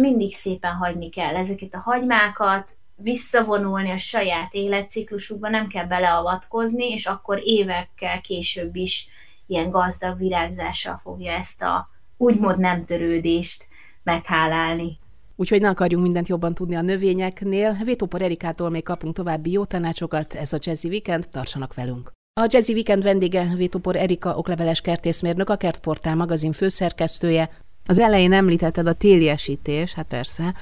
mindig 0.01 0.35
szépen 0.35 0.73
hagyni 0.73 1.09
kell 1.09 1.37
ezeket 1.37 1.75
a 1.75 1.79
hagymákat, 1.79 2.71
visszavonulni 2.97 3.91
a 3.91 3.97
saját 3.97 4.53
életciklusukba, 4.53 5.49
nem 5.49 5.67
kell 5.67 5.85
beleavatkozni, 5.87 6.93
és 6.93 7.07
akkor 7.07 7.41
évekkel 7.43 8.21
később 8.21 8.77
is 8.77 9.09
ilyen 9.47 9.71
gazdag 9.71 10.19
virágzással 10.19 10.97
fogja 10.97 11.33
ezt 11.33 11.63
a 11.63 11.89
úgymond 12.17 12.59
nem 12.59 12.85
törődést 12.85 13.67
meghálálni. 14.03 14.99
Úgyhogy 15.37 15.61
ne 15.61 15.69
akarjunk 15.69 16.05
mindent 16.05 16.29
jobban 16.29 16.55
tudni 16.55 16.75
a 16.75 16.83
növényeknél. 16.83 17.77
Vétópor 17.85 18.23
Erikától 18.23 18.71
még 18.71 18.83
kapunk 18.83 19.15
további 19.15 19.51
jó 19.51 19.65
tanácsokat. 19.65 20.35
Ez 20.35 20.53
a 20.53 20.59
Jazzy 20.61 20.89
Weekend, 20.89 21.29
tartsanak 21.29 21.75
velünk! 21.75 22.13
A 22.41 22.47
Jazzy 22.49 22.73
Weekend 22.73 23.03
vendége 23.03 23.53
Vétópor 23.57 23.97
Erika 23.97 24.37
okleveles 24.37 24.81
kertészmérnök, 24.81 25.51
a 25.51 25.57
Kertportál 25.57 26.17
magazin 26.17 26.53
főszerkesztője. 26.53 27.51
Az 27.87 27.99
elején 27.99 28.33
említetted 28.33 28.87
a 28.87 28.93
téliesítés, 28.93 29.95
hát 29.95 30.07
persze. 30.07 30.55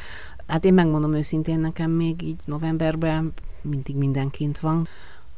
Hát 0.47 0.65
én 0.65 0.75
megmondom 0.75 1.15
őszintén, 1.15 1.61
nekem 1.61 1.91
még 1.91 2.23
így 2.23 2.41
novemberben 2.45 3.33
mindig 3.63 3.97
mindenkint 3.97 4.59
van 4.59 4.89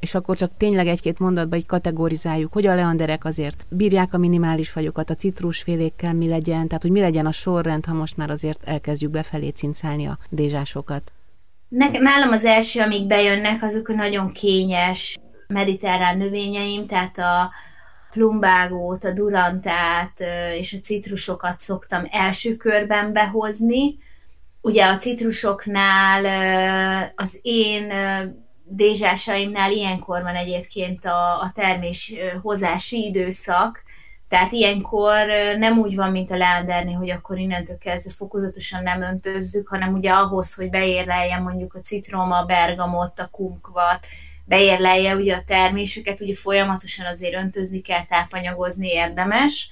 és 0.05 0.15
akkor 0.15 0.37
csak 0.37 0.51
tényleg 0.57 0.87
egy-két 0.87 1.19
mondatban 1.19 1.59
így 1.59 1.67
kategorizáljuk, 1.67 2.53
hogy 2.53 2.67
a 2.67 2.75
leanderek 2.75 3.25
azért 3.25 3.67
bírják 3.69 4.15
a 4.15 4.19
minimális 4.19 4.71
fagyokat, 4.71 5.11
a 5.11 5.15
citrusfélékkel 5.15 6.15
mi 6.15 6.29
legyen, 6.29 6.67
tehát 6.67 6.83
hogy 6.83 6.91
mi 6.91 7.01
legyen 7.01 7.27
a 7.27 7.33
sorrend, 7.33 7.85
ha 7.85 7.93
most 7.93 8.17
már 8.17 8.31
azért 8.31 8.61
elkezdjük 8.65 9.11
befelé 9.11 9.49
cincálni 9.49 10.07
a 10.07 10.19
dézsásokat. 10.31 11.13
Nálam 11.69 12.33
az 12.33 12.45
első, 12.45 12.81
amik 12.81 13.07
bejönnek, 13.07 13.63
azok 13.63 13.89
a 13.89 13.93
nagyon 13.93 14.33
kényes 14.33 15.19
mediterrán 15.47 16.19
növényeim, 16.19 16.87
tehát 16.87 17.19
a 17.19 17.51
plumbágót, 18.11 19.05
a 19.05 19.13
durantát 19.13 20.21
és 20.59 20.73
a 20.73 20.79
citrusokat 20.83 21.59
szoktam 21.59 22.09
első 22.11 22.57
körben 22.57 23.13
behozni. 23.13 23.99
Ugye 24.61 24.85
a 24.85 24.97
citrusoknál 24.97 26.25
az 27.17 27.39
én 27.43 27.93
dézsásaimnál 28.65 29.73
ilyenkor 29.73 30.23
van 30.23 30.35
egyébként 30.35 31.05
a, 31.05 31.41
a 31.41 31.51
termés 31.55 32.15
hozási 32.43 33.05
időszak, 33.05 33.83
tehát 34.29 34.53
ilyenkor 34.53 35.27
nem 35.59 35.79
úgy 35.79 35.95
van, 35.95 36.11
mint 36.11 36.31
a 36.31 36.37
leandernél, 36.37 36.97
hogy 36.97 37.11
akkor 37.11 37.39
innentől 37.39 37.79
kezdve 37.79 38.13
fokozatosan 38.17 38.83
nem 38.83 39.03
öntözzük, 39.03 39.69
hanem 39.69 39.93
ugye 39.93 40.11
ahhoz, 40.11 40.55
hogy 40.55 40.71
beérlelje 40.71 41.39
mondjuk 41.39 41.75
a 41.75 41.81
citrom, 41.81 42.33
a 42.33 42.43
bergamot, 42.43 43.19
a 43.19 43.29
kumkvat, 43.31 44.07
beérlelje 44.45 45.15
ugye 45.15 45.35
a 45.35 45.43
terméseket, 45.47 46.21
ugye 46.21 46.35
folyamatosan 46.35 47.07
azért 47.07 47.35
öntözni 47.35 47.81
kell, 47.81 48.05
tápanyagozni 48.07 48.89
érdemes. 48.89 49.71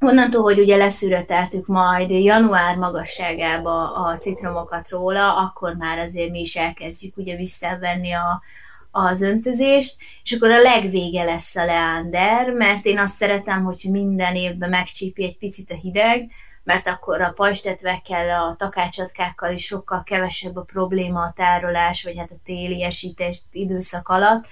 Onnantól, 0.00 0.42
hogy 0.42 0.58
ugye 0.58 0.76
leszűröteltük 0.76 1.66
majd 1.66 2.10
január 2.10 2.76
magasságába 2.76 3.92
a 3.92 4.16
citromokat 4.16 4.90
róla, 4.90 5.36
akkor 5.36 5.74
már 5.74 5.98
azért 5.98 6.30
mi 6.30 6.40
is 6.40 6.56
elkezdjük 6.56 7.16
ugye 7.16 7.36
visszavenni 7.36 8.12
a, 8.12 8.42
az 8.90 9.22
öntözést, 9.22 9.96
és 10.22 10.32
akkor 10.32 10.50
a 10.50 10.62
legvége 10.62 11.24
lesz 11.24 11.56
a 11.56 11.64
leander, 11.64 12.52
mert 12.52 12.84
én 12.84 12.98
azt 12.98 13.16
szeretem, 13.16 13.64
hogy 13.64 13.86
minden 13.90 14.34
évben 14.34 14.68
megcsípi 14.68 15.24
egy 15.24 15.38
picit 15.38 15.70
a 15.70 15.74
hideg, 15.74 16.30
mert 16.64 16.86
akkor 16.86 17.20
a 17.20 17.32
pajstetvekkel, 17.32 18.42
a 18.42 18.54
takácsatkákkal 18.58 19.52
is 19.52 19.64
sokkal 19.64 20.02
kevesebb 20.02 20.56
a 20.56 20.62
probléma 20.62 21.22
a 21.22 21.32
tárolás, 21.36 22.04
vagy 22.04 22.18
hát 22.18 22.30
a 22.30 22.40
téli 22.44 22.82
esítés 22.82 23.42
időszak 23.52 24.08
alatt, 24.08 24.46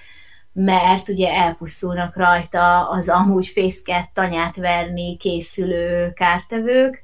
mert 0.59 1.09
ugye 1.09 1.33
elpusztulnak 1.33 2.15
rajta 2.15 2.89
az 2.89 3.09
amúgy 3.09 3.47
fészket 3.47 4.09
tanyát 4.13 4.55
verni 4.55 5.17
készülő 5.17 6.11
kártevők, 6.13 7.01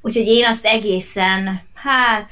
úgyhogy 0.00 0.26
én 0.26 0.44
azt 0.46 0.64
egészen, 0.64 1.60
hát 1.74 2.30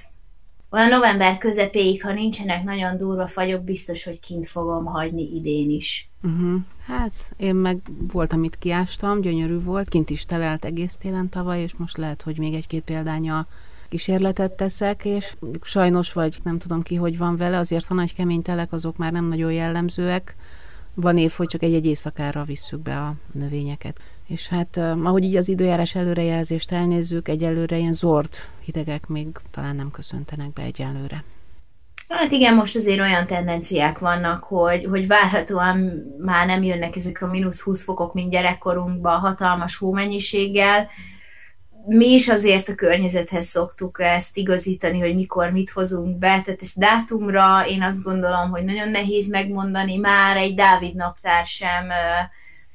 olyan 0.71 0.89
november 0.89 1.39
közepéig, 1.39 2.03
ha 2.03 2.13
nincsenek 2.13 2.65
nagyon 2.65 2.97
durva 2.97 3.27
fagyok, 3.27 3.65
biztos, 3.65 4.05
hogy 4.05 4.21
kint 4.21 4.49
fogom 4.49 4.85
hagyni 4.85 5.23
idén 5.35 5.71
is. 5.71 6.09
Uh-huh. 6.23 6.61
Hát 6.87 7.13
én 7.37 7.55
meg 7.55 7.79
volt, 8.13 8.33
amit 8.33 8.59
kiástam, 8.59 9.21
gyönyörű 9.21 9.61
volt, 9.61 9.89
kint 9.89 10.11
is 10.11 10.25
telelt 10.25 10.65
egész 10.65 10.97
télen 10.97 11.29
tavaly, 11.29 11.61
és 11.61 11.75
most 11.77 11.97
lehet, 11.97 12.23
hogy 12.23 12.39
még 12.39 12.55
egy-két 12.55 12.83
példánya 12.83 13.47
kísérletet 13.89 14.53
teszek, 14.53 15.05
és 15.05 15.37
sajnos 15.63 16.13
vagy 16.13 16.39
nem 16.43 16.59
tudom 16.59 16.83
ki, 16.83 16.95
hogy 16.95 17.19
van 17.19 17.37
vele, 17.37 17.59
azért 17.59 17.87
a 17.89 17.95
nagy 17.95 18.15
kemény 18.15 18.43
azok 18.71 18.97
már 18.97 19.13
nem 19.13 19.25
nagyon 19.25 19.53
jellemzőek. 19.53 20.37
Van 20.95 21.17
év, 21.17 21.33
hogy 21.37 21.47
csak 21.47 21.63
egy-egy 21.63 21.87
éjszakára 21.87 22.45
visszük 22.45 22.81
be 22.81 22.97
a 22.97 23.15
növényeket. 23.33 24.01
És 24.27 24.49
hát 24.49 24.77
ahogy 24.77 25.25
így 25.25 25.37
az 25.37 25.49
időjárás 25.49 25.95
előrejelzést 25.95 26.73
elnézzük, 26.73 27.29
egyelőre 27.29 27.77
ilyen 27.77 27.93
zord 27.93 28.35
hidegek 28.65 29.07
még 29.07 29.29
talán 29.51 29.77
nem 29.77 29.91
köszöntenek 29.91 30.53
be 30.53 30.63
egyelőre. 30.63 31.25
Hát 32.09 32.31
igen, 32.33 32.55
most 32.55 32.77
azért 32.77 33.01
olyan 33.01 33.27
tendenciák 33.27 33.99
vannak, 33.99 34.45
hogy, 34.45 34.87
hogy 34.91 35.07
várhatóan 35.07 35.93
már 36.19 36.47
nem 36.47 36.63
jönnek 36.63 36.97
ezek 36.97 37.23
a 37.23 37.27
mínusz 37.27 37.61
20 37.61 37.85
fokok, 37.85 38.15
mint 38.15 38.31
gyerekkorunkban 38.31 39.19
hatalmas 39.19 39.77
hómennyiséggel, 39.77 40.89
mi 41.87 42.07
is 42.07 42.29
azért 42.29 42.69
a 42.69 42.75
környezethez 42.75 43.47
szoktuk 43.47 44.01
ezt 44.01 44.37
igazítani, 44.37 45.01
hogy 45.01 45.15
mikor 45.15 45.51
mit 45.51 45.71
hozunk 45.71 46.19
be, 46.19 46.43
tehát 46.45 46.63
ezt 46.63 46.79
dátumra 46.79 47.67
én 47.67 47.83
azt 47.83 48.03
gondolom, 48.03 48.51
hogy 48.51 48.65
nagyon 48.65 48.89
nehéz 48.89 49.29
megmondani, 49.29 49.97
már 49.97 50.37
egy 50.37 50.55
Dávid 50.55 50.95
naptár 50.95 51.47
sem 51.47 51.89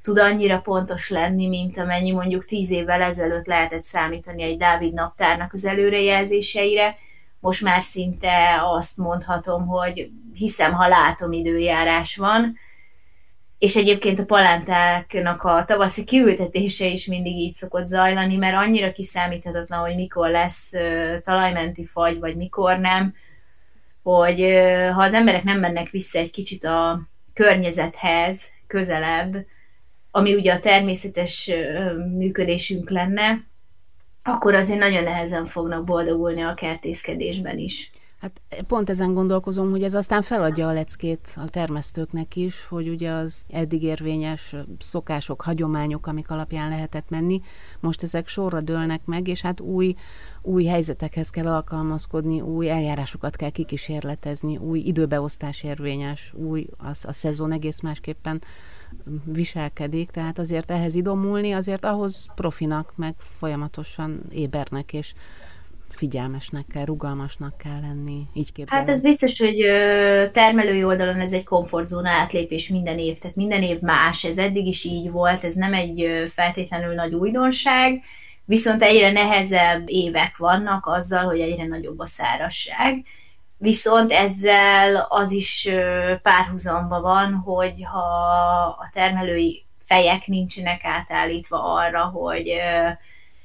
tud 0.04 0.18
annyira 0.18 0.60
pontos 0.60 1.10
lenni, 1.10 1.48
mint 1.48 1.78
amennyi 1.78 2.12
mondjuk 2.12 2.46
tíz 2.46 2.72
évvel 2.72 3.02
ezelőtt 3.02 3.46
lehetett 3.46 3.84
számítani 3.84 4.44
egy 4.44 4.58
Dávid 4.58 4.94
naptárnak 4.94 5.54
az 5.54 5.66
előrejelzéseire. 5.66 6.96
Most 7.40 7.62
már 7.62 7.82
szinte 7.82 8.62
azt 8.76 8.98
mondhatom, 8.98 9.68
hogy 9.68 10.10
hiszem, 10.34 10.74
ha 10.74 10.88
látom 10.88 11.32
időjárás 11.32 12.16
van, 12.16 12.58
és 13.64 13.76
egyébként 13.76 14.20
a 14.20 14.26
palántáknak 14.26 15.44
a 15.44 15.64
tavaszi 15.68 16.04
kiültetése 16.04 16.88
is 16.88 17.06
mindig 17.06 17.38
így 17.38 17.54
szokott 17.54 17.88
zajlani, 17.88 18.36
mert 18.36 18.56
annyira 18.56 18.92
kiszámíthatatlan, 18.92 19.80
hogy 19.80 19.96
mikor 19.96 20.30
lesz 20.30 20.72
talajmenti 21.22 21.86
fagy, 21.86 22.20
vagy 22.20 22.36
mikor 22.36 22.78
nem, 22.78 23.16
hogy 24.02 24.40
ha 24.94 25.02
az 25.02 25.14
emberek 25.14 25.44
nem 25.44 25.60
mennek 25.60 25.90
vissza 25.90 26.20
egy 26.20 26.32
kicsit 26.32 26.64
a 26.64 27.02
környezethez 27.34 28.42
közelebb, 28.68 29.46
ami 30.12 30.36
ugye 30.36 30.54
a 30.54 30.60
természetes 30.60 31.52
működésünk 32.18 32.90
lenne, 32.90 33.44
akkor 34.24 34.56
azért 34.56 34.80
nagyon 34.80 35.04
nehezen 35.04 35.46
fognak 35.46 35.84
boldogulni 35.84 36.42
a 36.42 36.54
kertészkedésben 36.54 37.58
is. 37.58 37.92
Hát 38.24 38.42
pont 38.68 38.90
ezen 38.90 39.14
gondolkozom, 39.14 39.70
hogy 39.70 39.84
ez 39.84 39.94
aztán 39.94 40.22
feladja 40.22 40.68
a 40.68 40.74
leckét 40.74 41.34
a 41.36 41.50
termesztőknek 41.50 42.36
is, 42.36 42.66
hogy 42.66 42.90
ugye 42.90 43.12
az 43.12 43.44
eddig 43.50 43.84
érvényes 43.84 44.56
szokások, 44.78 45.42
hagyományok, 45.42 46.08
amik 46.08 46.32
alapján 46.32 46.70
lehetett 46.70 47.10
menni, 47.10 47.42
most 47.80 48.04
ezek 48.04 48.28
sorra 48.28 48.62
dőlnek 48.62 49.06
meg, 49.06 49.28
és 49.28 49.42
hát 49.42 49.60
új, 49.60 49.96
új 50.42 50.66
helyzetekhez 50.66 51.30
kell 51.30 51.48
alkalmazkodni, 51.48 52.42
új 52.42 52.70
eljárásokat 52.70 53.36
kell 53.36 53.50
kikísérletezni, 53.50 54.58
új 54.58 54.80
időbeosztás 54.80 55.64
érvényes, 55.64 56.34
új, 56.36 56.68
az, 56.78 57.06
a 57.08 57.14
szezon 57.14 57.52
egész 57.52 57.80
másképpen 57.80 58.42
viselkedik, 59.26 60.12
tehát 60.12 60.40
azért 60.40 60.72
ehhez 60.72 60.96
idomulni, 60.96 61.52
azért 61.52 61.86
ahhoz 61.86 62.28
profinak, 62.36 62.94
meg 62.96 63.16
folyamatosan 63.18 64.22
ébernek 64.30 64.94
és 64.94 65.14
figyelmesnek 65.94 66.66
kell, 66.74 66.86
rugalmasnak 66.86 67.58
kell 67.58 67.80
lenni, 67.82 68.28
így 68.34 68.52
képzelem. 68.52 68.86
Hát 68.86 68.96
ez 68.96 69.02
biztos, 69.02 69.40
hogy 69.40 69.58
termelői 70.32 70.84
oldalon 70.84 71.20
ez 71.20 71.34
egy 71.34 71.44
komfortzóna 71.44 72.10
átlépés 72.10 72.68
minden 72.68 72.98
év, 73.00 73.18
tehát 73.18 73.36
minden 73.36 73.62
év 73.62 73.80
más, 73.80 74.24
ez 74.24 74.38
eddig 74.38 74.68
is 74.68 74.84
így 74.84 75.12
volt, 75.12 75.44
ez 75.44 75.54
nem 75.54 75.74
egy 75.74 76.24
feltétlenül 76.34 76.94
nagy 76.94 77.14
újdonság, 77.14 78.02
viszont 78.46 78.82
egyre 78.82 79.12
nehezebb 79.12 79.84
évek 79.86 80.38
vannak 80.38 80.86
azzal, 80.86 81.24
hogy 81.24 81.40
egyre 81.40 81.66
nagyobb 81.68 82.00
a 82.00 82.06
szárasság, 82.06 83.06
viszont 83.58 84.12
ezzel 84.12 85.08
az 85.10 85.32
is 85.32 85.70
párhuzamba 86.22 87.02
van, 87.02 87.34
hogy 87.34 87.74
ha 87.92 88.06
a 88.80 88.90
termelői 88.94 89.66
fejek 89.86 90.28
nincsenek 90.28 90.86
átállítva 90.86 91.74
arra, 91.74 92.04
hogy 92.04 92.54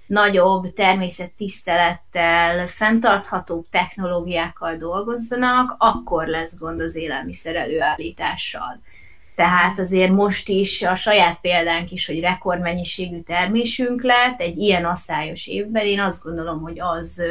nagyobb 0.08 0.72
természettisztelettel, 0.72 2.66
fenntarthatóbb 2.66 3.66
technológiákkal 3.70 4.76
dolgozzanak, 4.76 5.74
akkor 5.78 6.26
lesz 6.26 6.58
gond 6.58 6.80
az 6.80 6.96
élelmiszer 6.96 7.56
előállítással. 7.56 8.80
Tehát 9.34 9.78
azért 9.78 10.10
most 10.10 10.48
is 10.48 10.82
a 10.82 10.94
saját 10.94 11.40
példánk 11.40 11.90
is, 11.90 12.06
hogy 12.06 12.20
rekordmennyiségű 12.20 13.20
termésünk 13.20 14.02
lett 14.02 14.40
egy 14.40 14.58
ilyen 14.58 14.84
asszályos 14.84 15.46
évben, 15.46 15.86
én 15.86 16.00
azt 16.00 16.22
gondolom, 16.22 16.60
hogy 16.60 16.80
az 16.80 17.22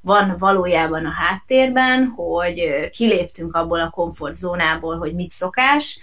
van 0.00 0.34
valójában 0.38 1.04
a 1.04 1.12
háttérben, 1.12 2.12
hogy 2.16 2.88
kiléptünk 2.90 3.54
abból 3.54 3.80
a 3.80 3.90
komfortzónából, 3.90 4.98
hogy 4.98 5.14
mit 5.14 5.30
szokás, 5.30 6.00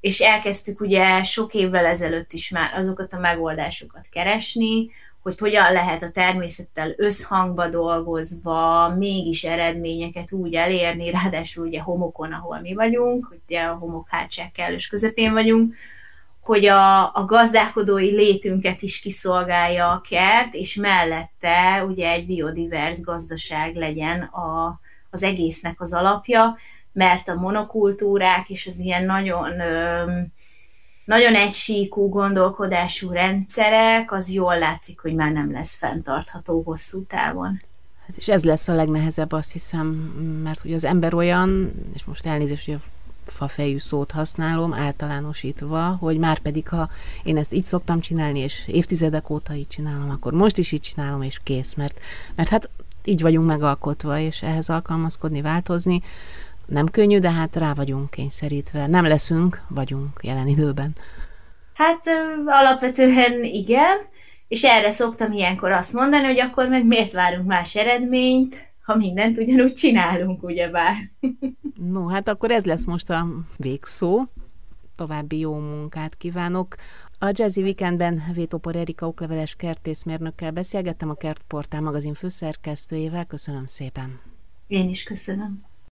és 0.00 0.20
elkezdtük 0.20 0.80
ugye 0.80 1.22
sok 1.22 1.54
évvel 1.54 1.86
ezelőtt 1.86 2.32
is 2.32 2.50
már 2.50 2.74
azokat 2.74 3.12
a 3.12 3.18
megoldásokat 3.18 4.06
keresni, 4.10 4.90
hogy 5.22 5.38
hogyan 5.38 5.72
lehet 5.72 6.02
a 6.02 6.10
természettel 6.10 6.94
összhangba 6.96 7.68
dolgozva 7.68 8.88
mégis 8.98 9.44
eredményeket 9.44 10.32
úgy 10.32 10.54
elérni, 10.54 11.10
ráadásul 11.10 11.66
ugye 11.66 11.80
homokon, 11.80 12.32
ahol 12.32 12.60
mi 12.60 12.74
vagyunk, 12.74 13.34
ugye 13.46 13.60
a 13.60 13.74
homok 13.74 14.08
hátság 14.08 14.50
kellős 14.52 14.86
közepén 14.86 15.32
vagyunk, 15.32 15.74
hogy 16.40 16.66
a, 16.66 17.14
a 17.14 17.24
gazdálkodói 17.26 18.10
létünket 18.10 18.82
is 18.82 19.00
kiszolgálja 19.00 19.90
a 19.90 20.00
kert, 20.08 20.54
és 20.54 20.74
mellette 20.74 21.84
ugye 21.88 22.10
egy 22.10 22.26
biodivers 22.26 23.00
gazdaság 23.00 23.74
legyen 23.74 24.22
a, 24.22 24.80
az 25.10 25.22
egésznek 25.22 25.80
az 25.80 25.92
alapja, 25.92 26.56
mert 26.92 27.28
a 27.28 27.34
monokultúrák 27.34 28.48
és 28.48 28.66
az 28.66 28.78
ilyen 28.78 29.04
nagyon 29.04 29.52
nagyon 31.10 31.34
egysíkú 31.34 32.08
gondolkodású 32.08 33.10
rendszerek, 33.10 34.12
az 34.12 34.30
jól 34.32 34.58
látszik, 34.58 35.00
hogy 35.00 35.14
már 35.14 35.32
nem 35.32 35.52
lesz 35.52 35.76
fenntartható 35.76 36.62
hosszú 36.64 37.04
távon. 37.04 37.62
Hát 38.06 38.16
és 38.16 38.28
ez 38.28 38.44
lesz 38.44 38.68
a 38.68 38.74
legnehezebb, 38.74 39.32
azt 39.32 39.52
hiszem, 39.52 39.86
mert 40.42 40.60
hogy 40.60 40.72
az 40.72 40.84
ember 40.84 41.14
olyan, 41.14 41.72
és 41.94 42.04
most 42.04 42.26
elnézést, 42.26 42.64
hogy 42.64 42.74
a 42.74 42.80
fafejű 43.30 43.78
szót 43.78 44.10
használom, 44.10 44.72
általánosítva, 44.72 45.96
hogy 46.00 46.18
már 46.18 46.38
pedig, 46.38 46.68
ha 46.68 46.88
én 47.22 47.36
ezt 47.36 47.52
így 47.52 47.64
szoktam 47.64 48.00
csinálni, 48.00 48.38
és 48.38 48.64
évtizedek 48.66 49.30
óta 49.30 49.54
így 49.54 49.68
csinálom, 49.68 50.10
akkor 50.10 50.32
most 50.32 50.58
is 50.58 50.72
így 50.72 50.80
csinálom, 50.80 51.22
és 51.22 51.40
kész, 51.42 51.74
mert, 51.74 52.00
mert 52.34 52.48
hát 52.48 52.68
így 53.04 53.20
vagyunk 53.20 53.46
megalkotva, 53.46 54.18
és 54.18 54.42
ehhez 54.42 54.68
alkalmazkodni, 54.68 55.40
változni, 55.40 56.02
nem 56.70 56.86
könnyű, 56.86 57.18
de 57.18 57.30
hát 57.30 57.56
rá 57.56 57.74
vagyunk 57.74 58.10
kényszerítve. 58.10 58.86
Nem 58.86 59.04
leszünk, 59.04 59.62
vagyunk 59.68 60.20
jelen 60.22 60.46
időben. 60.46 60.94
Hát 61.74 62.06
alapvetően 62.46 63.44
igen, 63.44 63.96
és 64.48 64.64
erre 64.64 64.90
szoktam 64.90 65.32
ilyenkor 65.32 65.70
azt 65.70 65.92
mondani, 65.92 66.24
hogy 66.24 66.40
akkor 66.40 66.68
meg 66.68 66.86
miért 66.86 67.12
várunk 67.12 67.46
más 67.46 67.74
eredményt, 67.76 68.68
ha 68.84 68.96
mindent 68.96 69.38
ugyanúgy 69.38 69.72
csinálunk, 69.72 70.42
ugyebár. 70.42 70.94
No, 71.92 72.06
hát 72.06 72.28
akkor 72.28 72.50
ez 72.50 72.64
lesz 72.64 72.84
most 72.84 73.10
a 73.10 73.26
végszó. 73.56 74.22
További 74.96 75.38
jó 75.38 75.54
munkát 75.54 76.16
kívánok. 76.16 76.74
A 77.18 77.30
Jazzy 77.32 77.62
Weekendben 77.62 78.22
Vétopor 78.34 78.76
Erika 78.76 79.06
okleveles 79.06 79.54
kertészmérnökkel 79.54 80.50
beszélgettem 80.50 81.10
a 81.10 81.14
Kertportál 81.14 81.80
magazin 81.80 82.14
főszerkesztőjével. 82.14 83.24
Köszönöm 83.24 83.66
szépen. 83.66 84.20
Én 84.66 84.88
is 84.88 85.02
köszönöm. 85.02 85.69